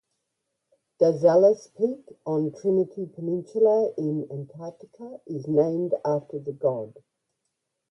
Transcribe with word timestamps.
Darzalas 0.99 1.67
Peak 1.77 2.17
on 2.25 2.51
Trinity 2.53 3.05
Peninsula 3.05 3.93
in 3.99 4.25
Antarctica 4.31 5.21
is 5.27 5.47
named 5.47 5.93
after 6.03 6.39
the 6.39 6.53
god. 6.53 7.03